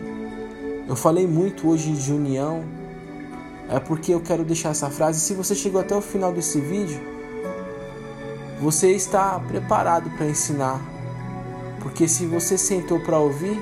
Eu 0.86 0.94
falei 0.94 1.26
muito 1.26 1.66
hoje 1.66 1.92
de 1.92 2.12
união. 2.12 2.62
É 3.70 3.80
porque 3.80 4.12
eu 4.12 4.20
quero 4.20 4.44
deixar 4.44 4.70
essa 4.70 4.90
frase. 4.90 5.18
Se 5.18 5.32
você 5.32 5.54
chegou 5.54 5.80
até 5.80 5.96
o 5.96 6.00
final 6.02 6.32
desse 6.32 6.60
vídeo, 6.60 7.17
você 8.60 8.90
está 8.90 9.38
preparado 9.38 10.10
para 10.10 10.26
ensinar. 10.26 10.80
Porque 11.80 12.08
se 12.08 12.26
você 12.26 12.58
sentou 12.58 12.98
para 12.98 13.18
ouvir, 13.18 13.58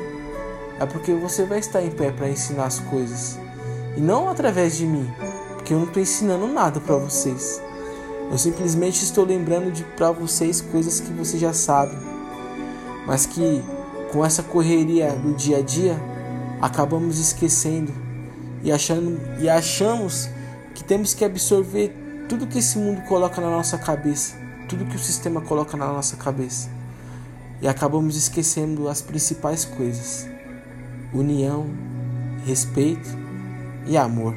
é 0.81 0.87
porque 0.87 1.13
você 1.13 1.45
vai 1.45 1.59
estar 1.59 1.83
em 1.83 1.91
pé 1.91 2.11
para 2.11 2.31
ensinar 2.31 2.65
as 2.65 2.81
coisas. 2.81 3.39
E 3.97 4.01
não 4.01 4.29
através 4.29 4.77
de 4.77 4.87
mim, 4.87 5.11
porque 5.55 5.75
eu 5.75 5.79
não 5.79 5.87
estou 5.87 6.03
ensinando 6.03 6.47
nada 6.49 6.81
para 6.81 6.97
vocês. 6.97 7.61
Eu 8.31 8.39
simplesmente 8.39 9.05
estou 9.05 9.25
lembrando 9.25 9.71
de 9.71 9.85
para 9.85 10.11
vocês 10.11 10.61
coisas 10.61 10.99
que 10.99 11.13
você 11.13 11.39
já 11.39 11.53
sabe, 11.53 11.97
mas 13.07 13.27
que 13.27 13.63
com 14.11 14.25
essa 14.25 14.43
correria 14.43 15.11
do 15.11 15.35
dia 15.35 15.59
a 15.59 15.63
dia 15.63 15.97
acabamos 16.61 17.19
esquecendo 17.19 17.93
e 18.65 18.73
achando 18.73 19.21
e 19.39 19.49
achamos 19.49 20.29
que 20.75 20.83
temos 20.83 21.15
que 21.15 21.25
absorver 21.25 21.95
tudo 22.29 22.47
que 22.47 22.59
esse 22.59 22.79
mundo 22.79 23.03
coloca 23.03 23.41
na 23.41 23.49
nossa 23.49 23.79
cabeça 23.79 24.46
tudo 24.69 24.87
que 24.87 24.97
o 24.97 24.99
sistema 24.99 25.41
coloca 25.41 25.77
na 25.77 25.87
nossa 25.87 26.17
cabeça 26.17 26.69
e 27.61 27.69
acabamos 27.69 28.17
esquecendo 28.17 28.89
as 28.89 29.01
principais 29.01 29.65
coisas: 29.65 30.29
união, 31.13 31.67
respeito 32.45 33.09
e 33.87 33.97
amor. 33.97 34.35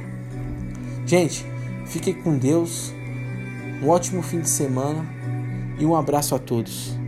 Gente, 1.05 1.45
fiquem 1.85 2.13
com 2.13 2.37
Deus, 2.37 2.93
um 3.81 3.89
ótimo 3.89 4.21
fim 4.21 4.41
de 4.41 4.49
semana 4.49 5.05
e 5.79 5.85
um 5.85 5.95
abraço 5.95 6.35
a 6.35 6.39
todos. 6.39 6.98